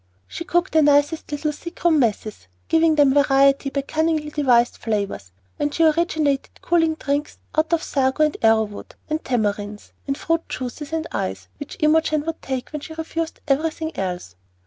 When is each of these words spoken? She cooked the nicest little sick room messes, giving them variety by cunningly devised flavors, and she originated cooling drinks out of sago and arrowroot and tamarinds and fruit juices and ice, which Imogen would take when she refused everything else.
She 0.27 0.43
cooked 0.45 0.73
the 0.73 0.81
nicest 0.81 1.31
little 1.31 1.51
sick 1.53 1.83
room 1.83 1.99
messes, 1.99 2.47
giving 2.69 2.95
them 2.95 3.13
variety 3.13 3.69
by 3.69 3.83
cunningly 3.83 4.31
devised 4.31 4.77
flavors, 4.77 5.31
and 5.59 5.71
she 5.71 5.83
originated 5.83 6.59
cooling 6.63 6.95
drinks 6.95 7.37
out 7.55 7.71
of 7.71 7.83
sago 7.83 8.23
and 8.25 8.35
arrowroot 8.41 8.95
and 9.11 9.23
tamarinds 9.23 9.93
and 10.07 10.17
fruit 10.17 10.49
juices 10.49 10.91
and 10.91 11.05
ice, 11.11 11.49
which 11.57 11.77
Imogen 11.81 12.25
would 12.25 12.41
take 12.41 12.71
when 12.71 12.81
she 12.81 12.95
refused 12.95 13.41
everything 13.47 13.95
else. 13.95 14.35